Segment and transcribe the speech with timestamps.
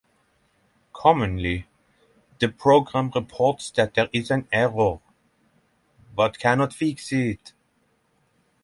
[0.93, 1.67] Commonly,
[2.39, 4.99] the program reports that there is an error,
[6.15, 7.53] but cannot fix it.